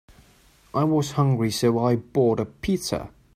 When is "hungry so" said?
1.11-1.77